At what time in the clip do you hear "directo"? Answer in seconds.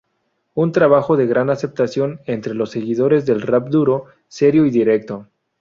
4.71-5.27